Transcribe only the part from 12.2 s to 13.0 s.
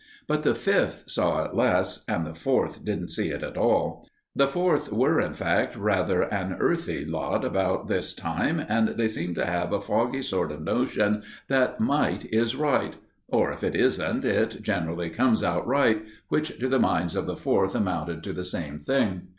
is right;